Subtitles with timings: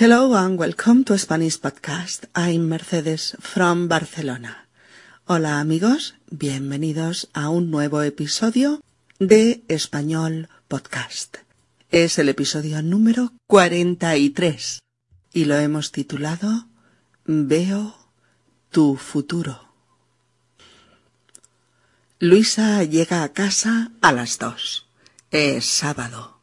[0.00, 2.24] Hello and welcome to Spanish Podcast.
[2.34, 4.66] I'm Mercedes from Barcelona.
[5.26, 8.80] Hola amigos, bienvenidos a un nuevo episodio
[9.18, 11.36] de Español Podcast.
[11.90, 14.78] Es el episodio número 43
[15.34, 16.68] y lo hemos titulado
[17.26, 17.94] Veo
[18.70, 19.74] tu futuro.
[22.18, 24.86] Luisa llega a casa a las dos.
[25.30, 26.40] Es sábado.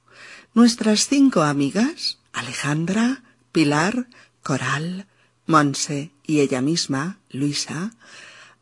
[0.53, 3.23] Nuestras cinco amigas, Alejandra,
[3.59, 4.07] Pilar,
[4.41, 5.05] Coral,
[5.45, 7.91] Monse y ella misma, Luisa,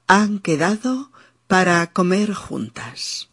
[0.07, 1.11] han quedado
[1.45, 3.29] para comer juntas.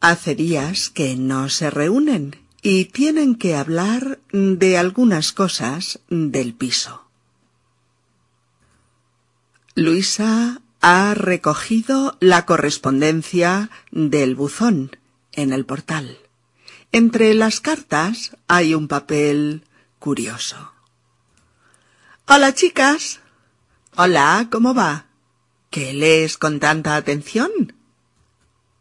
[0.00, 7.06] Hace días que no se reúnen y tienen que hablar de algunas cosas del piso.
[9.76, 14.96] Luisa ha recogido la correspondencia del buzón
[15.30, 16.18] en el portal.
[16.90, 19.62] Entre las cartas hay un papel
[19.98, 20.72] curioso.
[22.26, 23.20] Hola, chicas.
[23.96, 25.06] Hola, ¿cómo va?
[25.70, 27.50] ¿Qué lees con tanta atención?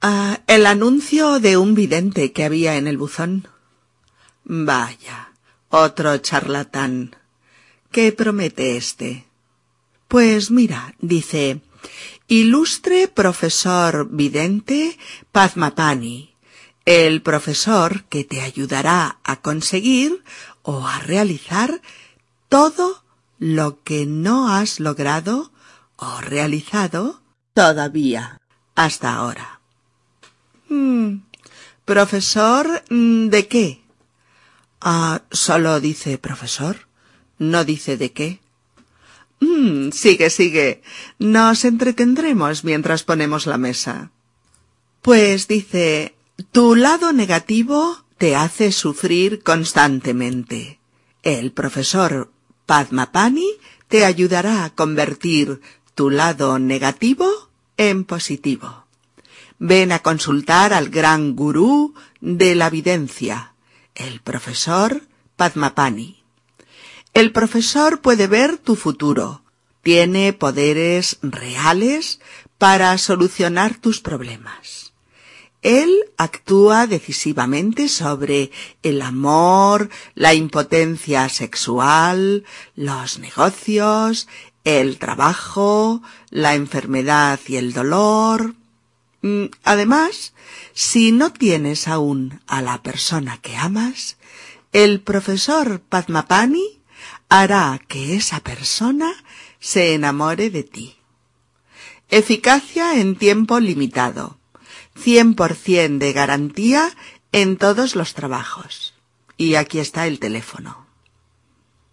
[0.02, 3.48] Ah, el anuncio de un vidente que había en el buzón.
[4.44, 5.32] Vaya,
[5.70, 7.16] otro charlatán.
[7.92, 9.26] ¿Qué promete este?
[10.08, 11.62] Pues mira, dice,
[12.28, 14.98] Ilustre profesor vidente
[15.32, 16.36] Padmapani,
[16.86, 20.24] el profesor que te ayudará a conseguir
[20.68, 21.82] o a realizar
[22.50, 23.02] todo
[23.40, 25.50] lo que no has logrado
[25.96, 27.22] o realizado
[27.54, 28.42] todavía
[28.76, 29.62] hasta ahora.
[30.68, 31.20] Hmm,
[31.86, 33.82] ¿Profesor mm, de qué?
[34.82, 36.90] Ah, solo dice profesor,
[37.40, 38.42] no dice de qué.
[39.40, 40.82] Mm, sigue, sigue.
[41.18, 44.12] Nos entretendremos mientras ponemos la mesa.
[45.02, 46.14] Pues dice,
[46.52, 50.80] tu lado negativo te hace sufrir constantemente.
[51.24, 52.32] El profesor
[52.66, 53.50] Padmapani
[53.88, 55.62] te ayudará a convertir
[55.96, 57.28] tu lado negativo
[57.78, 58.86] en positivo.
[59.60, 63.54] Ven a consultar al gran gurú de la videncia,
[63.96, 65.04] el profesor
[65.36, 66.24] Padmapani.
[67.14, 69.42] El profesor puede ver tu futuro.
[69.82, 72.20] Tiene poderes reales
[72.58, 74.87] para solucionar tus problemas.
[75.62, 78.52] Él actúa decisivamente sobre
[78.84, 82.46] el amor, la impotencia sexual,
[82.76, 84.28] los negocios,
[84.64, 88.56] el trabajo, la enfermedad y el dolor.
[89.22, 90.34] Mm, además,
[90.74, 94.18] si no tienes aún a la persona que amas,
[94.74, 96.82] el profesor Padmapani
[97.30, 99.12] hará que esa persona
[99.60, 100.96] se enamore de ti.
[102.10, 104.37] Eficacia en tiempo limitado.
[104.98, 106.92] 100% de garantía
[107.32, 108.94] en todos los trabajos.
[109.38, 110.88] Y aquí está el teléfono.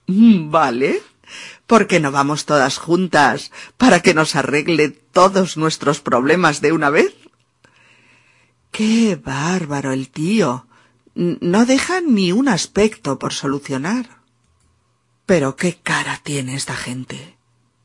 [0.07, 1.03] Mm, vale.
[1.67, 6.91] ¿Por qué no vamos todas juntas para que nos arregle todos nuestros problemas de una
[6.91, 7.15] vez?
[8.71, 10.67] Qué bárbaro el tío.
[11.15, 14.19] No deja ni un aspecto por solucionar.
[15.27, 17.39] Pero qué cara tiene esta gente.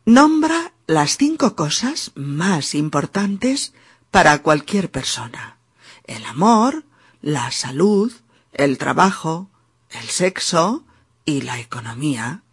[0.06, 3.74] Nombra las cinco cosas más importantes
[4.12, 5.58] para cualquier persona.
[6.06, 6.86] El amor,
[7.22, 8.12] la salud,
[8.54, 9.50] el trabajo,
[9.92, 10.84] el sexo
[11.26, 12.44] y la economía.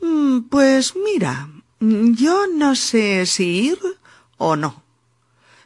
[0.00, 1.48] Mm, pues mira,
[1.80, 3.78] yo no sé si ir
[4.38, 4.82] o no.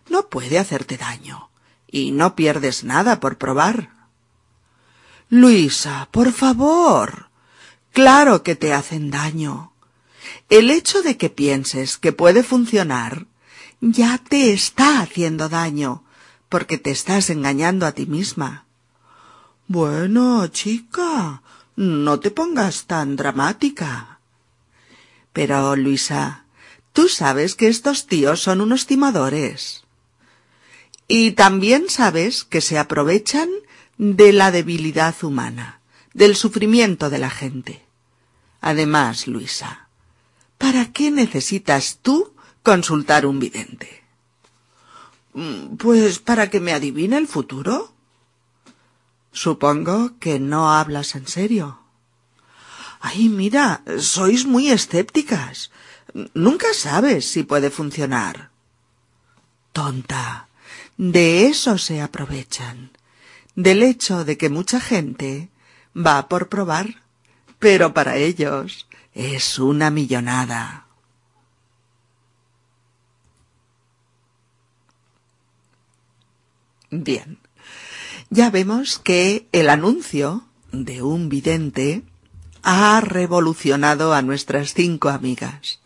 [0.09, 1.51] No puede hacerte daño
[1.87, 3.91] y no pierdes nada por probar.
[5.29, 7.31] Luisa, por favor.
[7.93, 9.73] Claro que te hacen daño.
[10.49, 13.27] El hecho de que pienses que puede funcionar
[13.81, 16.05] ya te está haciendo daño,
[16.49, 18.67] porque te estás engañando a ti misma.
[19.67, 21.43] Bueno, chica,
[21.77, 24.21] no te pongas tan dramática.
[25.33, 26.45] Pero, Luisa,
[26.93, 29.85] tú sabes que estos tíos son unos timadores.
[31.07, 33.49] Y también sabes que se aprovechan
[33.97, 35.81] de la debilidad humana
[36.15, 37.85] del sufrimiento de la gente.
[38.61, 39.89] Además, Luisa,
[40.59, 44.05] ¿para qué necesitas tú consultar un vidente?
[45.33, 47.93] Mm, pues para que me adivine el futuro.
[49.33, 51.79] Supongo que no hablas en serio.
[53.01, 55.71] Ay, mira, sois muy escépticas.
[56.35, 58.51] Nunca sabes si puede funcionar.
[59.73, 60.49] Tonta.
[60.97, 62.91] De eso se aprovechan.
[63.55, 65.49] Del hecho de que mucha gente
[65.97, 67.03] va por probar,
[67.59, 70.90] pero para ellos es una millonada.
[76.91, 77.39] Bien,
[78.31, 82.03] ya vemos que el anuncio de un vidente
[82.63, 85.79] ha revolucionado a nuestras cinco amigas.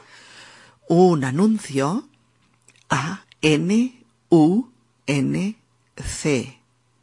[0.89, 2.09] Un anuncio
[2.89, 4.69] A N U
[5.07, 5.57] N
[5.97, 6.59] C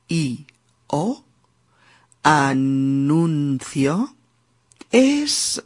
[0.07, 0.47] I
[0.87, 1.23] O
[2.23, 4.15] anuncio
[4.91, 5.63] es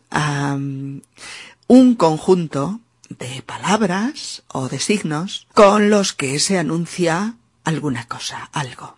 [1.67, 7.35] un conjunto de palabras o de signos con los que se anuncia
[7.65, 8.95] alguna cosa, algo.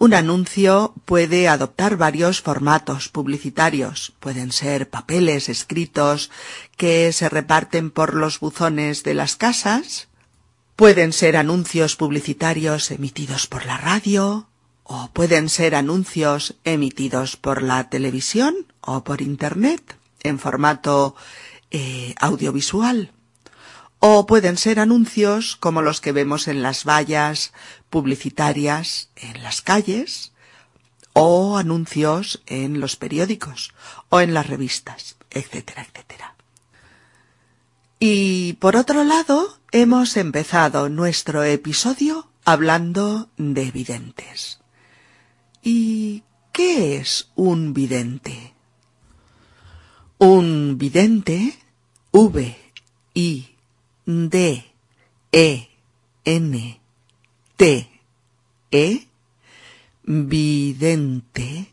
[0.00, 4.12] Un anuncio puede adoptar varios formatos publicitarios.
[4.20, 6.30] Pueden ser papeles escritos
[6.76, 10.06] que se reparten por los buzones de las casas.
[10.76, 14.46] Pueden ser anuncios publicitarios emitidos por la radio.
[14.84, 21.16] O pueden ser anuncios emitidos por la televisión o por Internet en formato
[21.72, 23.10] eh, audiovisual.
[24.00, 27.52] O pueden ser anuncios como los que vemos en las vallas
[27.90, 30.32] publicitarias en las calles,
[31.12, 33.74] o anuncios en los periódicos,
[34.08, 36.36] o en las revistas, etcétera, etcétera.
[37.98, 44.60] Y por otro lado, hemos empezado nuestro episodio hablando de videntes.
[45.62, 46.22] ¿Y
[46.52, 48.54] qué es un vidente?
[50.18, 51.58] Un vidente,
[52.12, 52.56] V,
[53.14, 53.57] I,
[54.10, 54.64] D,
[55.32, 55.68] E,
[56.24, 56.80] N,
[57.58, 57.90] T,
[58.70, 59.06] E,
[60.02, 61.68] vidente,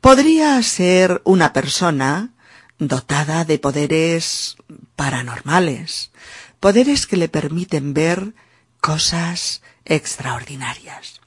[0.00, 2.30] podría ser una persona
[2.78, 4.58] dotada de poderes
[4.94, 6.12] paranormales,
[6.60, 8.34] poderes que le permiten ver
[8.80, 11.20] cosas extraordinarias.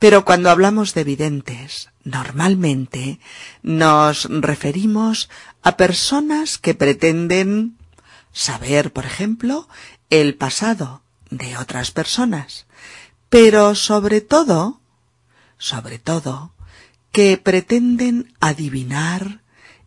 [0.00, 3.20] Pero cuando hablamos de videntes, normalmente
[3.62, 5.30] nos referimos
[5.62, 7.75] a personas que pretenden
[8.36, 9.66] saber, por ejemplo,
[10.10, 11.00] el pasado
[11.30, 12.66] de otras personas,
[13.30, 14.78] pero sobre todo,
[15.56, 16.52] sobre todo,
[17.12, 19.40] que pretenden adivinar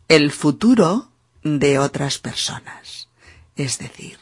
[0.07, 1.11] el futuro
[1.43, 3.07] de otras personas,
[3.55, 4.17] es decir,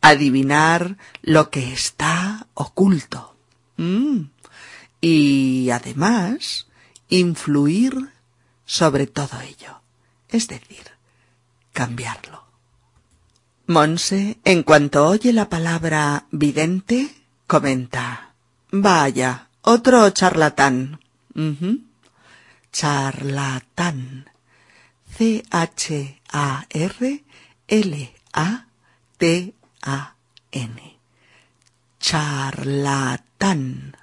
[0.00, 3.36] adivinar lo que está oculto.
[3.76, 4.30] Mm.
[5.02, 6.68] Y además,
[7.10, 8.14] influir
[8.64, 9.82] sobre todo ello,
[10.30, 10.84] es decir,
[11.74, 12.47] cambiarlo.
[13.68, 17.14] Monse, en cuanto oye la palabra vidente,
[17.46, 18.32] comenta,
[18.70, 21.00] vaya, otro charlatán.
[22.72, 24.30] Charlatán.
[25.18, 26.18] C-H-A-R-L-A-T-A-N.
[32.00, 33.96] Charlatán.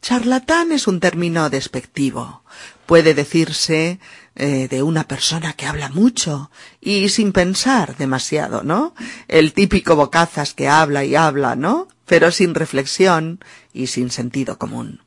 [0.00, 2.42] Charlatán es un término despectivo.
[2.86, 4.00] Puede decirse
[4.34, 6.50] eh, de una persona que habla mucho
[6.80, 8.94] y sin pensar demasiado, ¿no?
[9.28, 11.88] El típico bocazas que habla y habla, ¿no?
[12.06, 13.40] Pero sin reflexión
[13.74, 15.00] y sin sentido común.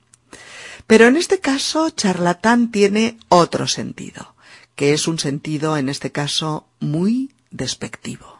[0.88, 4.36] Pero en este caso, charlatán tiene otro sentido,
[4.76, 8.36] que es un sentido, en este caso, muy despectivo.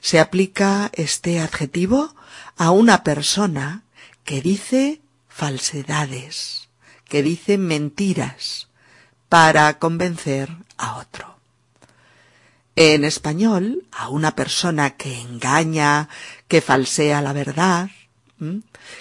[0.00, 2.14] Se aplica este adjetivo
[2.56, 3.84] a una persona
[4.24, 6.68] que dice falsedades,
[7.08, 8.68] que dice mentiras,
[9.32, 11.38] para convencer a otro.
[12.76, 16.10] En español, a una persona que engaña,
[16.48, 17.88] que falsea la verdad,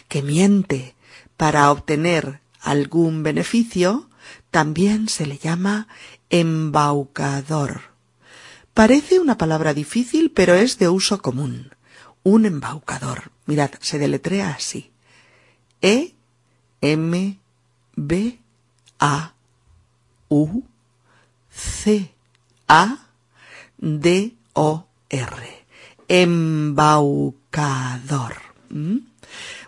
[0.08, 0.96] que miente
[1.36, 4.10] para obtener algún beneficio,
[4.52, 5.90] también se le llama
[6.30, 7.82] embaucador.
[8.74, 11.76] Parece una palabra difícil, pero es de uso común.
[12.24, 13.34] Un embaucador.
[13.48, 14.92] Mirad, se deletrea así.
[15.82, 16.16] E
[16.80, 17.38] M
[17.98, 18.40] B
[18.98, 19.34] A
[20.32, 20.64] U
[21.52, 22.10] C
[22.68, 23.10] A
[23.78, 25.66] D O R.
[26.08, 27.36] Embaucador.
[28.70, 29.00] ¿Mm?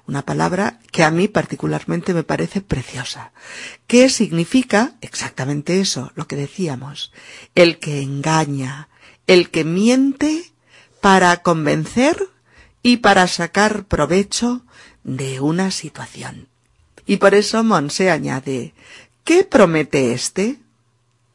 [0.08, 3.34] Una palabra que a mí particularmente me parece preciosa.
[3.88, 7.12] ¿Qué significa exactamente eso, lo que decíamos?
[7.56, 8.88] El que engaña,
[9.28, 10.52] el que miente
[11.02, 12.30] para convencer
[12.82, 14.66] y para sacar provecho
[15.04, 16.48] de una situación.
[17.06, 18.74] Y por eso Monse añade,
[19.24, 20.60] ¿Qué promete este?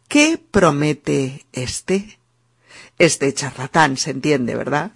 [0.08, 2.18] ¿Qué promete este?
[2.98, 4.92] Este charlatán, se entiende, ¿verdad?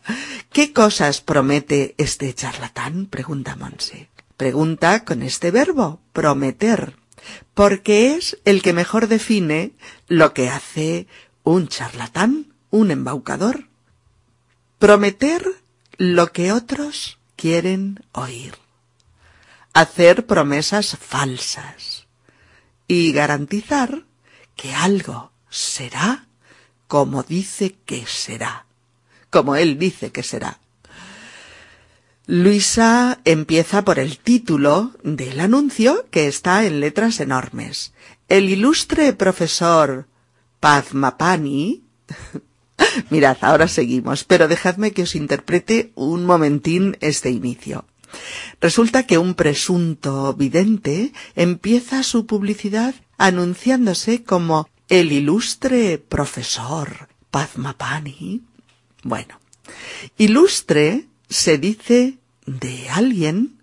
[0.53, 3.07] ¿Qué cosas promete este charlatán?
[3.07, 4.11] pregunta Monse.
[4.37, 6.97] Pregunta con este verbo, prometer,
[7.55, 9.73] porque es el que mejor define
[10.09, 11.07] lo que hace
[11.45, 13.69] un charlatán, un embaucador.
[14.79, 15.47] Prometer
[15.97, 18.55] lo que otros quieren oír.
[19.73, 22.02] Hacer promesas falsas
[22.93, 24.03] y garantizar
[24.55, 26.27] que algo será
[26.89, 28.67] como dice que será,
[29.31, 30.61] como él dice que será.
[32.27, 37.95] Luisa empieza por el título del anuncio que está en letras enormes.
[38.29, 40.07] El ilustre profesor
[40.61, 41.83] Padmapani.
[43.11, 47.87] Mirad, ahora seguimos, pero dejadme que os interprete un momentín este inicio.
[48.61, 58.43] Resulta que un presunto vidente empieza su publicidad anunciándose como el ilustre profesor Padmapani.
[59.03, 59.41] Bueno,
[60.19, 63.59] ilustre se dice de alguien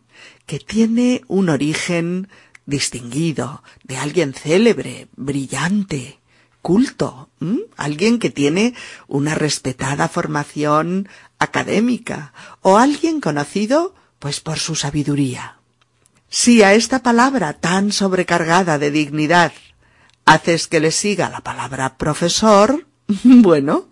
[0.46, 2.30] que tiene un origen
[2.66, 6.20] distinguido, de alguien célebre, brillante,
[6.62, 7.30] culto,
[7.78, 8.74] alguien que tiene
[9.08, 15.58] una respetada formación académica o alguien conocido pues por su sabiduría.
[16.30, 19.52] Si a esta palabra tan sobrecargada de dignidad
[20.26, 22.86] haces que le siga la palabra profesor,
[23.24, 23.90] bueno,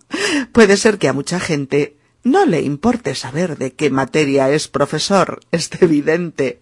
[0.52, 5.40] puede ser que a mucha gente no le importe saber de qué materia es profesor,
[5.50, 6.60] es evidente,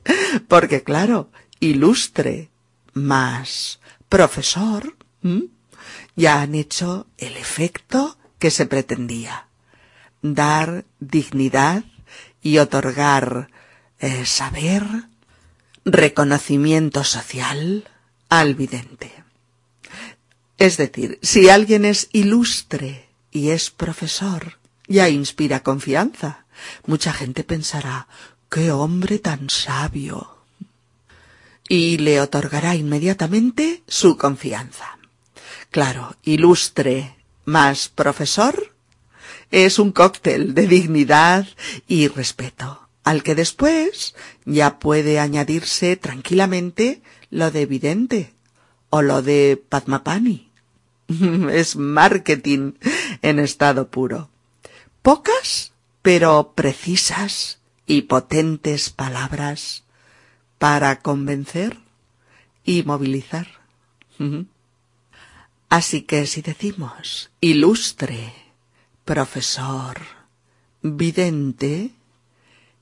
[0.49, 1.31] porque claro,
[1.61, 2.51] ilustre
[2.95, 4.97] más profesor,
[6.15, 9.49] ya han hecho el efecto que se pretendía,
[10.23, 11.85] dar dignidad
[12.43, 13.51] y otorgar
[14.01, 14.85] eh, saber,
[15.85, 17.89] reconocimiento social
[18.29, 19.13] al vidente.
[20.59, 26.47] Es decir, si alguien es ilustre y es profesor, ya inspira confianza.
[26.87, 28.09] Mucha gente pensará,
[28.51, 30.37] qué hombre tan sabio.
[31.69, 34.99] Y le otorgará inmediatamente su confianza.
[35.71, 38.73] Claro, ilustre más profesor
[39.51, 41.47] es un cóctel de dignidad
[41.87, 48.35] y respeto, al que después ya puede añadirse tranquilamente lo de evidente
[48.91, 50.51] o lo de Padmapani.
[51.53, 52.73] es marketing
[53.23, 54.29] en estado puro.
[55.03, 55.73] Pocas,
[56.03, 59.85] pero precisas y potentes palabras
[60.59, 61.79] para convencer
[62.65, 63.47] y movilizar.
[65.69, 68.33] Así que si decimos ilustre,
[69.05, 70.01] profesor,
[70.83, 71.93] vidente,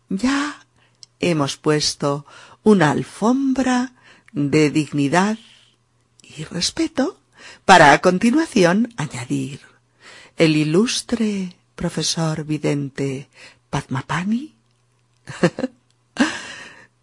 [0.08, 0.66] ya
[1.20, 2.26] hemos puesto
[2.62, 3.92] una alfombra
[4.32, 5.38] de dignidad
[6.22, 7.20] y respeto
[7.64, 9.60] para a continuación añadir
[10.36, 13.28] el ilustre profesor vidente
[13.70, 14.54] Padmapani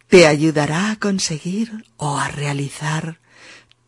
[0.08, 3.20] te ayudará a conseguir o a realizar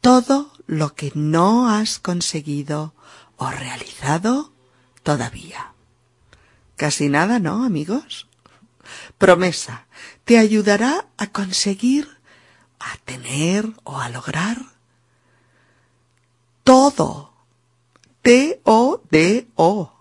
[0.02, 2.94] todo lo que no has conseguido
[3.38, 4.54] o realizado
[5.04, 5.74] todavía.
[6.76, 8.28] Casi nada, ¿no, amigos?
[9.24, 9.88] Promesa,
[10.26, 12.10] te ayudará a conseguir,
[12.78, 14.58] a tener o a lograr
[16.66, 17.32] todo.
[18.22, 19.94] T-O-D-O.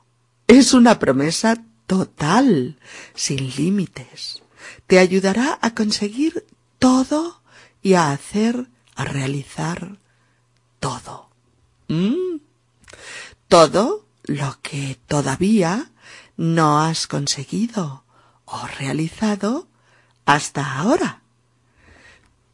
[0.48, 2.80] Es una promesa total,
[3.14, 4.42] sin límites.
[4.88, 6.44] Te ayudará a conseguir
[6.80, 7.42] todo
[7.80, 9.98] y a hacer, a realizar
[10.80, 11.30] todo.
[11.86, 12.40] ¿Mm?
[13.46, 15.92] Todo lo que todavía
[16.36, 18.01] no has conseguido
[18.52, 19.66] o realizado
[20.26, 21.22] hasta ahora.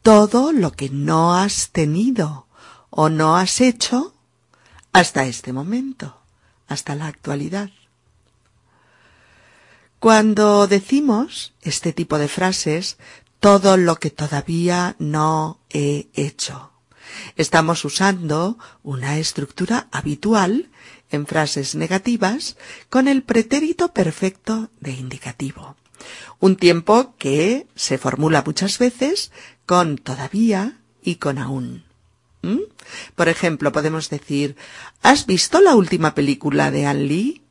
[0.01, 2.47] Todo lo que no has tenido
[2.89, 4.13] o no has hecho
[4.93, 6.17] hasta este momento,
[6.67, 7.69] hasta la actualidad.
[9.99, 12.97] Cuando decimos este tipo de frases,
[13.41, 16.71] todo lo que todavía no he hecho,
[17.35, 20.69] estamos usando una estructura habitual
[21.11, 22.55] en frases negativas
[22.89, 25.75] con el pretérito perfecto de indicativo.
[26.39, 29.31] Un tiempo que se formula muchas veces
[29.65, 31.83] con todavía y con aún.
[32.41, 32.59] ¿Mm?
[33.15, 34.55] Por ejemplo, podemos decir,
[35.01, 37.43] ¿has visto la última película de Anne Lee?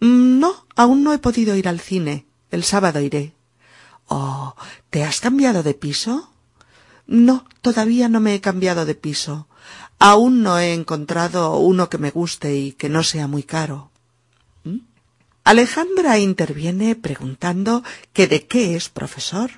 [0.00, 2.26] Mm, no, aún no he podido ir al cine.
[2.50, 3.34] El sábado iré.
[4.08, 4.54] Oh,
[4.90, 6.30] ¿te has cambiado de piso?
[7.06, 9.48] No, todavía no me he cambiado de piso.
[9.98, 13.90] Aún no he encontrado uno que me guste y que no sea muy caro.
[15.46, 19.52] Alejandra interviene preguntando que de qué es profesor.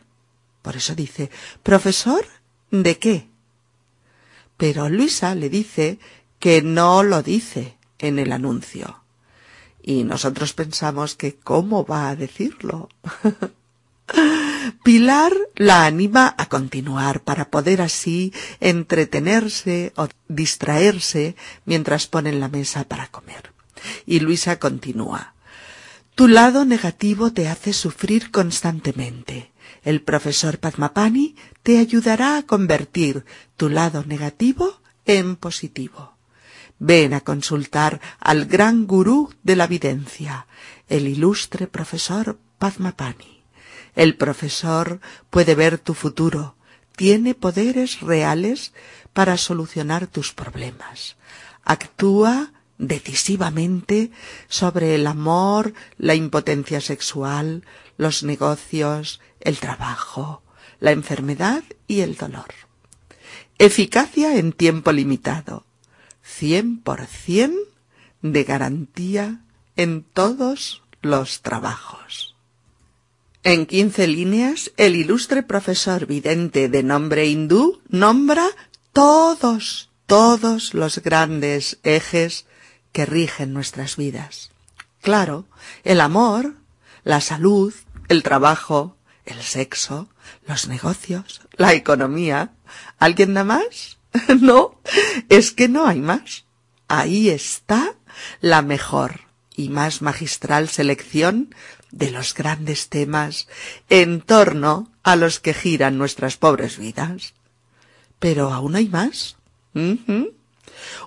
[0.61, 1.31] Por eso dice,
[1.63, 2.27] ¿profesor
[2.71, 3.29] de qué?
[4.59, 5.99] Pero Luisa le dice
[6.39, 9.03] que no lo dice en el anuncio.
[9.83, 12.91] Y nosotros pensamos que cómo va a decirlo.
[14.85, 22.85] Pilar la anima a continuar para poder así entretenerse o distraerse mientras ponen la mesa
[22.85, 23.55] para comer.
[24.05, 25.33] Y Luisa continúa.
[26.19, 29.53] Tu lado negativo te hace sufrir constantemente.
[29.85, 33.25] El profesor Padmapani te ayudará a convertir
[33.57, 36.17] tu lado negativo en positivo.
[36.81, 40.49] Ven a consultar al gran gurú de la videncia,
[40.89, 43.45] el ilustre profesor Padmapani.
[43.95, 46.57] El profesor puede ver tu futuro,
[46.97, 48.73] tiene poderes reales
[49.13, 51.15] para solucionar tus problemas.
[51.63, 54.11] Actúa decisivamente
[54.49, 57.65] sobre el amor, la impotencia sexual,
[57.97, 60.43] los negocios, el trabajo,
[60.81, 62.55] la enfermedad y el dolor.
[63.59, 65.65] Eficacia en tiempo limitado.
[66.41, 67.55] 100%
[68.23, 69.41] de garantía
[69.77, 72.37] en todos los trabajos.
[73.45, 78.47] En quince líneas, el ilustre profesor vidente de nombre hindú nombra
[78.93, 82.47] todos, todos los grandes ejes
[82.93, 84.51] que rigen nuestras vidas.
[85.01, 85.47] Claro,
[85.85, 86.57] el amor,
[87.05, 87.73] la salud,
[88.09, 90.09] el trabajo, el sexo,
[90.47, 92.53] los negocios, la economía.
[92.99, 93.99] ¿Alguien da más?
[94.41, 94.81] no,
[95.29, 96.45] es que no hay más.
[96.89, 97.95] Ahí está
[98.41, 99.21] la mejor
[99.55, 101.55] y más magistral selección
[101.91, 103.49] de los grandes temas
[103.89, 107.35] en torno a los que giran nuestras pobres vidas.
[108.19, 109.37] Pero aún hay más.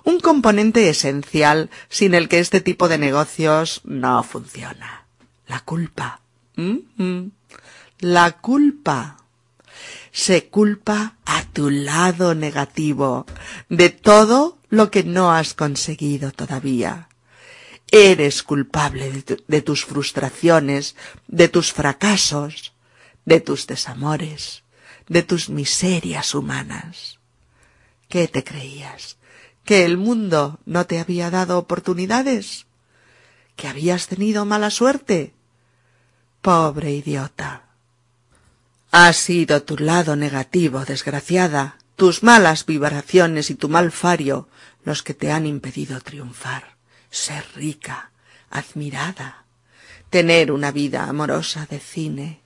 [0.04, 5.06] Un componente esencial sin el que este tipo de negocios no funciona.
[5.46, 6.20] La culpa.
[7.98, 9.18] La culpa.
[10.10, 13.26] Se culpa a tu lado negativo
[13.68, 17.08] de todo lo que no has conseguido todavía.
[17.90, 20.96] Eres culpable de, de, tus frustraciones,
[21.28, 22.72] de tus fracasos,
[23.24, 24.62] de tus desamores,
[25.08, 27.18] de tus miserias humanas.
[28.08, 29.16] ¿Qué te creías?
[29.64, 32.66] ¿Que el mundo no te había dado oportunidades?
[33.56, 35.34] ¿Que habías tenido mala suerte?
[36.40, 37.66] Pobre idiota.
[38.90, 44.48] Ha sido tu lado negativo, desgraciada, tus malas vibraciones y tu mal fario
[44.84, 46.76] los que te han impedido triunfar,
[47.10, 48.10] ser rica,
[48.50, 49.44] admirada,
[50.10, 52.40] tener una vida amorosa de cine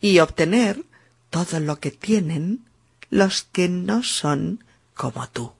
[0.00, 0.84] y obtener
[1.30, 2.64] todo lo que tienen
[3.10, 4.64] los que no son
[4.94, 5.52] como tú.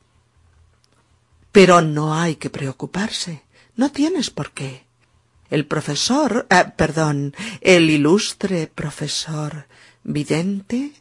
[1.53, 3.43] Pero no hay que preocuparse,
[3.77, 4.85] no tienes por qué.
[5.51, 9.67] El profesor, eh, perdón, el ilustre profesor
[10.03, 10.93] vidente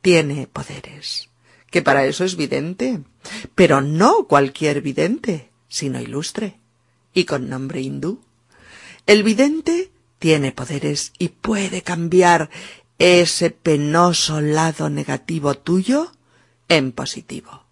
[0.00, 1.28] tiene poderes,
[1.70, 3.02] que para eso es vidente,
[3.54, 6.58] pero no cualquier vidente, sino ilustre,
[7.12, 8.20] y con nombre hindú.
[9.06, 12.48] El vidente tiene poderes y puede cambiar
[12.98, 16.12] ese penoso lado negativo tuyo
[16.68, 17.64] en positivo.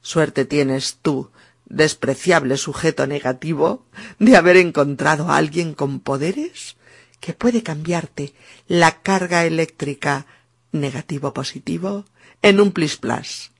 [0.00, 1.30] Suerte tienes tú
[1.66, 3.86] despreciable sujeto negativo
[4.18, 6.76] de haber encontrado a alguien con poderes
[7.20, 8.34] que puede cambiarte
[8.66, 10.26] la carga eléctrica
[10.72, 12.04] negativo-positivo
[12.42, 13.52] en un plis plas.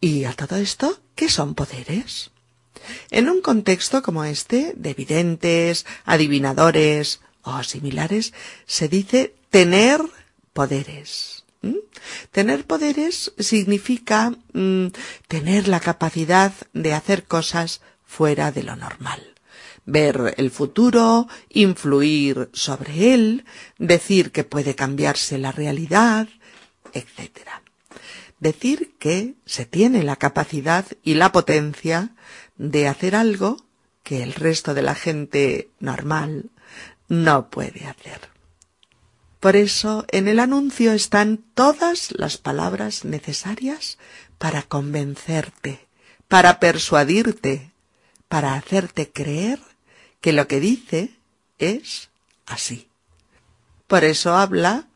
[0.00, 2.30] ¿Y a todo esto qué son poderes?
[3.10, 8.32] En un contexto como este, de videntes, adivinadores o similares,
[8.66, 10.00] se dice tener
[10.52, 11.33] poderes.
[11.64, 11.76] ¿Mm?
[12.30, 14.88] Tener poderes significa mm,
[15.28, 19.20] tener la capacidad de hacer cosas fuera de lo normal.
[19.86, 23.44] Ver el futuro, influir sobre él,
[23.78, 26.28] decir que puede cambiarse la realidad,
[26.92, 27.48] etc.
[28.40, 32.14] Decir que se tiene la capacidad y la potencia
[32.56, 33.56] de hacer algo
[34.02, 36.50] que el resto de la gente normal
[37.08, 38.33] no puede hacer.
[39.44, 43.98] Por eso en el anuncio están todas las palabras necesarias
[44.38, 45.86] para convencerte,
[46.28, 47.74] para persuadirte,
[48.28, 49.60] para hacerte creer
[50.22, 51.10] que lo que dice
[51.58, 52.08] es
[52.46, 52.88] así.
[53.86, 54.86] Por eso habla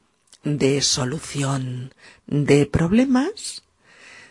[0.44, 1.92] de solución
[2.26, 3.64] de problemas,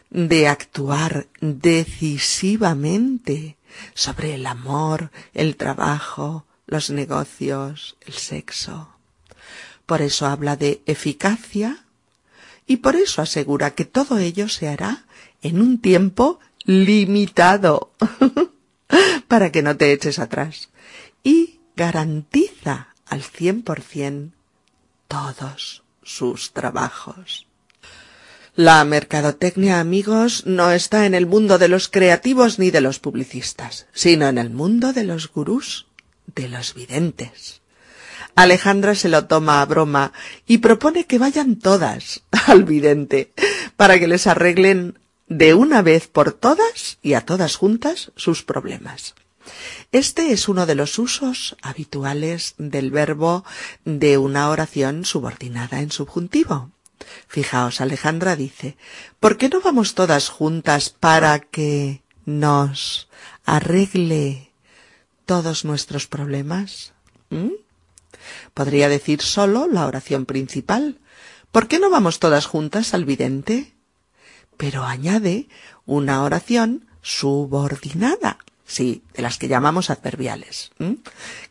[0.09, 3.55] de actuar decisivamente
[3.93, 8.96] sobre el amor, el trabajo, los negocios, el sexo.
[9.87, 11.85] Por eso habla de eficacia
[12.67, 15.05] y por eso asegura que todo ello se hará
[15.41, 17.91] en un tiempo limitado
[19.27, 20.69] para que no te eches atrás
[21.23, 24.33] y garantiza al cien por cien
[25.07, 27.47] todos sus trabajos.
[28.55, 33.87] La mercadotecnia, amigos, no está en el mundo de los creativos ni de los publicistas,
[33.93, 35.85] sino en el mundo de los gurús,
[36.35, 37.61] de los videntes.
[38.37, 40.13] Alejandra se lo toma a broma
[40.45, 43.33] y propone que vayan todas al vidente
[43.75, 49.15] para que les arreglen de una vez por todas y a todas juntas sus problemas.
[49.91, 53.43] Este es uno de los usos habituales del verbo
[53.85, 56.69] de una oración subordinada en subjuntivo.
[57.27, 58.77] Fijaos, Alejandra dice,
[59.19, 63.09] ¿por qué no vamos todas juntas para que nos
[63.45, 64.51] arregle
[65.25, 66.93] todos nuestros problemas?
[67.31, 67.66] ¿Mm?
[68.53, 70.99] Podría decir solo la oración principal.
[71.51, 73.73] ¿Por qué no vamos todas juntas al vidente?
[74.57, 75.47] Pero añade
[75.85, 80.71] una oración subordinada, sí, de las que llamamos adverbiales,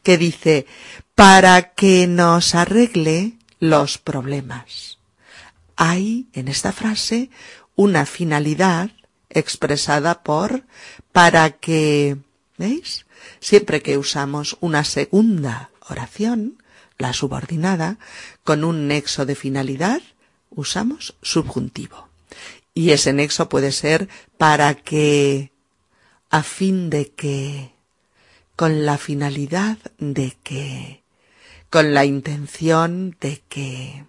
[0.02, 0.66] que dice,
[1.14, 4.98] para que nos arregle los problemas.
[5.76, 7.30] Hay en esta frase
[7.74, 8.90] una finalidad
[9.30, 10.64] expresada por
[11.12, 12.18] para que,
[12.58, 13.06] ¿veis?
[13.40, 16.62] Siempre que usamos una segunda oración,
[16.98, 17.98] la subordinada,
[18.44, 20.00] con un nexo de finalidad,
[20.50, 22.08] usamos subjuntivo.
[22.74, 25.52] Y ese nexo puede ser para que,
[26.30, 27.72] a fin de que,
[28.54, 31.02] con la finalidad de que,
[31.70, 34.04] con la intención de que.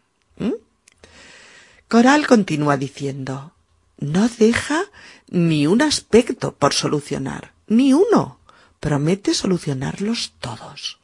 [1.87, 3.53] Coral continúa diciendo,
[3.97, 4.83] no deja
[5.29, 8.39] ni un aspecto por solucionar, ni uno.
[8.81, 10.96] Promete solucionarlos todos.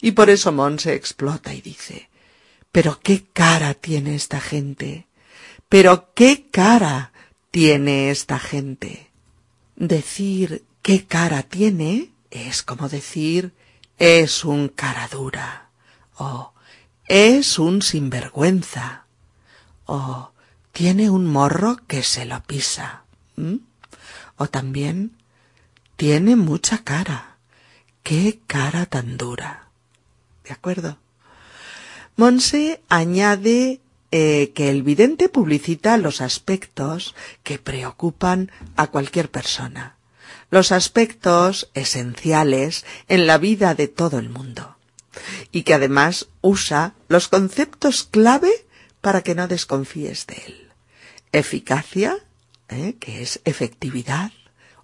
[0.00, 2.08] Y por eso Monse explota y dice,
[2.72, 5.06] pero qué cara tiene esta gente.
[5.68, 7.12] Pero qué cara
[7.50, 9.10] tiene esta gente.
[9.76, 13.52] Decir qué cara tiene es como decir
[13.98, 15.70] es un cara dura
[16.18, 16.52] o
[17.08, 19.06] es un sinvergüenza
[19.86, 20.32] o
[20.72, 23.04] tiene un morro que se lo pisa
[24.36, 25.16] o también
[25.96, 27.38] tiene mucha cara.
[28.02, 29.65] Qué cara tan dura.
[30.46, 30.98] ¿De acuerdo?
[32.16, 33.80] Monse añade
[34.12, 39.96] eh, que el vidente publicita los aspectos que preocupan a cualquier persona,
[40.50, 44.76] los aspectos esenciales en la vida de todo el mundo,
[45.50, 48.52] y que además usa los conceptos clave
[49.00, 50.68] para que no desconfíes de él.
[51.32, 52.16] Eficacia,
[52.68, 54.30] eh, que es efectividad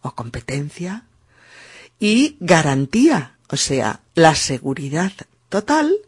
[0.01, 1.05] o competencia,
[2.01, 5.13] y garantía, o sea, la seguridad
[5.53, 5.99] total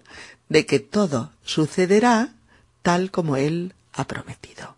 [0.48, 2.32] de que todo sucederá
[2.80, 4.74] tal como él ha prometido.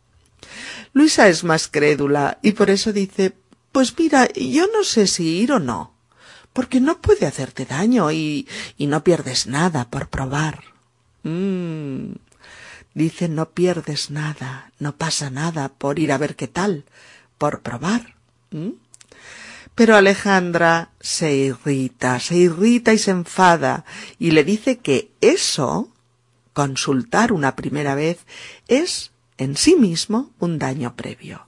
[0.93, 3.33] Luisa es más crédula y por eso dice,
[3.71, 5.95] pues mira, yo no sé si ir o no,
[6.53, 10.65] porque no puede hacerte daño y, y no pierdes nada por probar.
[11.23, 12.15] Mm.
[12.95, 16.87] Dice, no pierdes nada, no pasa nada por ir a ver qué tal,
[17.39, 18.17] por probar.
[18.51, 18.71] ¿Mm?
[19.77, 23.85] Pero Alejandra se irrita, se irrita y se enfada
[24.19, 25.93] y le dice que eso
[26.55, 28.25] consultar una primera vez
[28.69, 31.47] es en sí mismo un daño previo,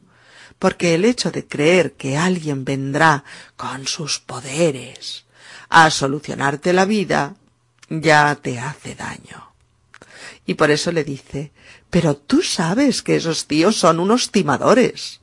[0.58, 3.24] porque el hecho de creer que alguien vendrá
[3.56, 5.24] con sus poderes
[5.70, 7.34] a solucionarte la vida
[7.88, 9.52] ya te hace daño.
[10.44, 11.50] Y por eso le dice,
[11.88, 15.22] pero tú sabes que esos tíos son unos timadores.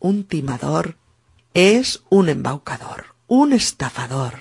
[0.00, 0.96] Un timador
[1.54, 4.40] es un embaucador un estafador,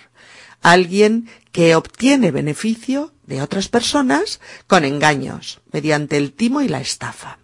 [0.64, 7.38] alguien que obtiene beneficio de otras personas con engaños, mediante el timo y la estafa.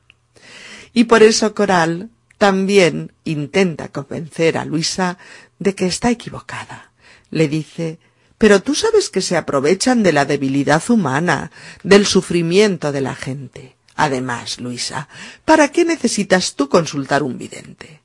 [0.92, 5.20] Y por eso Coral también intenta convencer a Luisa
[5.60, 6.92] de que está equivocada.
[7.30, 8.00] Le dice
[8.38, 11.52] pero tú sabes que se aprovechan de la debilidad humana,
[11.84, 13.75] del sufrimiento de la gente.
[13.96, 15.08] Además, Luisa,
[15.46, 18.02] ¿para qué necesitas tú consultar un vidente?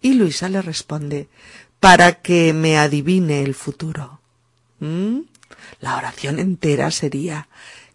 [0.00, 1.28] Y Luisa le responde
[1.80, 4.20] para que me adivine el futuro.
[4.80, 5.20] ¿Mm?
[5.80, 7.48] La oración entera sería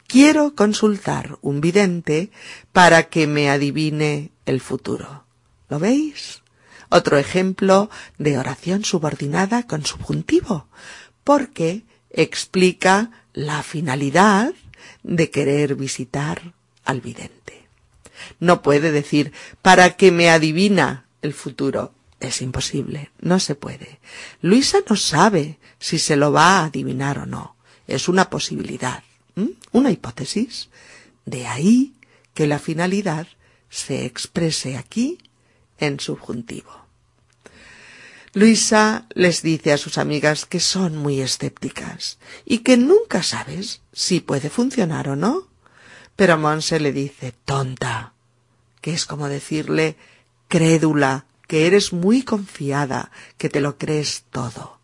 [0.08, 2.30] quiero consultar un vidente
[2.72, 5.26] para que me adivine el futuro.
[5.70, 6.42] ¿Lo veis?
[6.90, 10.68] Otro ejemplo de oración subordinada con subjuntivo,
[11.24, 14.54] porque explica la finalidad
[15.02, 16.54] de querer visitar
[16.86, 17.68] al vidente.
[18.40, 21.94] No puede decir para que me adivina el futuro.
[22.20, 24.00] Es imposible, no se puede.
[24.42, 27.56] Luisa no sabe si se lo va a adivinar o no.
[27.86, 29.04] Es una posibilidad,
[29.72, 30.70] una hipótesis.
[31.26, 31.94] De ahí
[32.34, 33.28] que la finalidad
[33.70, 35.18] se exprese aquí
[35.80, 36.84] en subjuntivo.
[38.34, 44.22] Luisa les dice a sus amigas que son muy escépticas y que nunca sabes si
[44.22, 45.48] puede funcionar o no.
[46.16, 48.14] Pero Monse le dice tonta,
[48.82, 49.96] que es como decirle
[50.48, 54.80] crédula, que eres muy confiada, que te lo crees todo.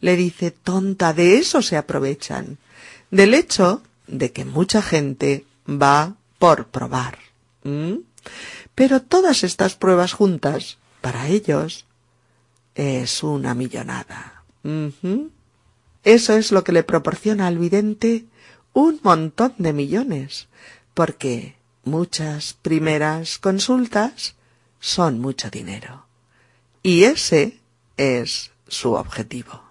[0.00, 2.58] Le dice, tonta, de eso se aprovechan,
[3.10, 7.18] del hecho de que mucha gente va por probar.
[8.74, 11.84] Pero todas estas pruebas juntas, para ellos,
[12.74, 14.42] es una millonada.
[16.04, 18.24] Eso es lo que le proporciona al vidente
[18.72, 20.48] un montón de millones,
[20.94, 24.34] porque muchas primeras consultas
[24.80, 26.06] son mucho dinero.
[26.82, 27.60] Y ese
[27.96, 29.62] es su objetivo.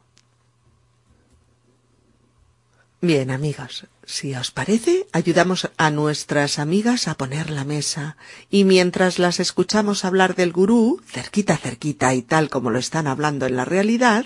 [3.01, 8.15] Bien, amigos, si os parece, ayudamos a nuestras amigas a poner la mesa
[8.49, 13.47] y mientras las escuchamos hablar del gurú, cerquita, cerquita y tal como lo están hablando
[13.47, 14.25] en la realidad,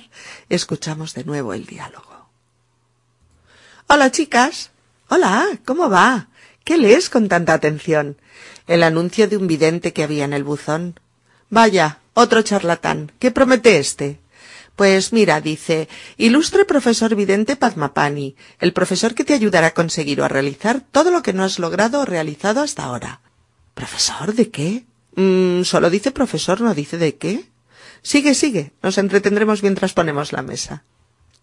[0.50, 2.15] escuchamos de nuevo el diálogo.
[3.88, 4.72] Hola, chicas.
[5.10, 6.28] Hola, ¿cómo va?
[6.64, 8.18] ¿Qué lees con tanta atención?
[8.66, 11.00] El anuncio de un vidente que había en el buzón.
[11.52, 13.12] Vaya, otro charlatán.
[13.20, 14.20] ¿Qué promete este?
[14.76, 20.26] Pues mira, dice, ilustre profesor vidente Padmapani, el profesor que te ayudará a conseguir o
[20.26, 23.22] a realizar todo lo que no has logrado o realizado hasta ahora.
[23.76, 24.84] ¿Profesor de qué?
[25.16, 27.46] Mm, solo dice profesor, no dice de qué.
[28.02, 30.84] Sigue, sigue, nos entretendremos mientras ponemos la mesa.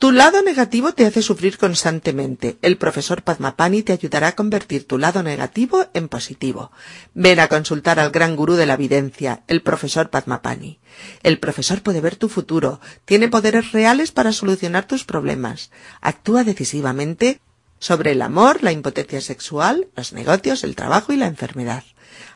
[0.03, 2.59] Tu lado negativo te hace sufrir constantemente.
[2.61, 6.73] El profesor Padmapani te ayudará a convertir tu lado negativo en positivo.
[7.15, 10.81] Ven a consultar al gran gurú de la evidencia, el profesor Padmapani.
[11.23, 15.71] El profesor puede ver tu futuro, tiene poderes reales para solucionar tus problemas.
[16.01, 17.41] Actúa decisivamente
[17.79, 21.85] sobre el amor, la impotencia sexual, los negocios, el trabajo y la enfermedad.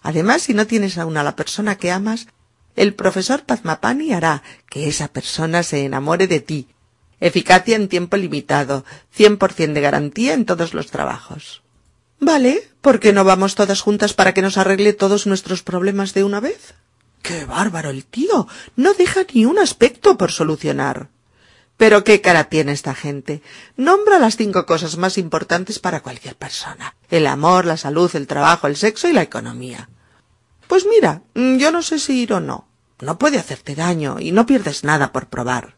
[0.02, 2.28] Además, si no tienes aún a la persona que amas,
[2.76, 6.68] el profesor Padmapani hará que esa persona se enamore de ti
[7.20, 11.62] Eficacia en tiempo limitado, cien por cien de garantía en todos los trabajos.
[12.18, 16.24] Vale, ¿por qué no vamos todas juntas para que nos arregle todos nuestros problemas de
[16.24, 16.74] una vez?
[17.22, 18.46] ¡Qué bárbaro el tío!
[18.76, 21.08] No deja ni un aspecto por solucionar.
[21.76, 23.42] Pero qué cara tiene esta gente.
[23.76, 26.96] Nombra las cinco cosas más importantes para cualquier persona.
[27.10, 29.88] El amor, la salud, el trabajo, el sexo y la economía.
[30.68, 32.66] Pues mira, yo no sé si ir o no.
[33.00, 35.75] No puede hacerte daño y no pierdes nada por probar.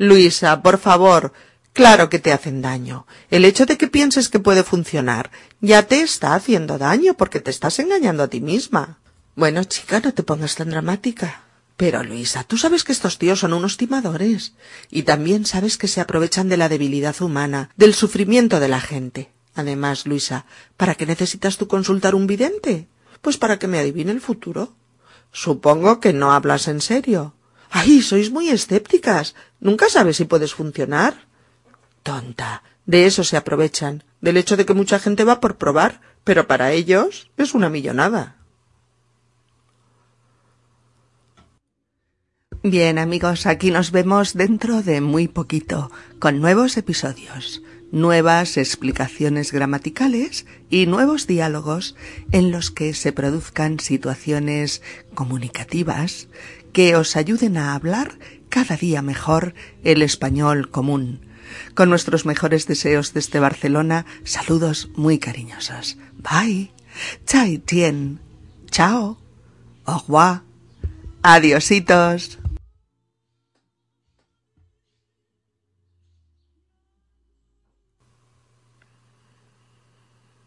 [0.00, 1.34] Luisa, por favor.
[1.74, 3.06] Claro que te hacen daño.
[3.30, 7.50] El hecho de que pienses que puede funcionar ya te está haciendo daño porque te
[7.50, 8.98] estás engañando a ti misma.
[9.36, 11.42] Bueno, chica, no te pongas tan dramática.
[11.76, 14.54] Pero, Luisa, tú sabes que estos tíos son unos timadores.
[14.90, 19.30] Y también sabes que se aprovechan de la debilidad humana, del sufrimiento de la gente.
[19.54, 20.46] Además, Luisa,
[20.78, 22.88] ¿para qué necesitas tú consultar un vidente?
[23.20, 24.72] Pues para que me adivine el futuro.
[25.30, 27.34] Supongo que no hablas en serio.
[27.70, 29.34] ¡Ay, sois muy escépticas!
[29.60, 31.28] Nunca sabes si puedes funcionar.
[32.02, 32.62] Tonta.
[32.84, 36.72] De eso se aprovechan, del hecho de que mucha gente va por probar, pero para
[36.72, 38.36] ellos es una millonada.
[42.62, 50.44] Bien amigos, aquí nos vemos dentro de muy poquito, con nuevos episodios, nuevas explicaciones gramaticales
[50.68, 51.96] y nuevos diálogos
[52.32, 54.82] en los que se produzcan situaciones
[55.14, 56.28] comunicativas
[56.72, 59.54] que os ayuden a hablar cada día mejor
[59.84, 61.20] el español común.
[61.74, 65.98] Con nuestros mejores deseos desde Barcelona, saludos muy cariñosos.
[66.18, 66.72] Bye.
[67.26, 68.20] Chai tien.
[68.70, 69.18] Chao.
[69.84, 70.42] Au revoir.
[71.22, 72.39] Adiositos.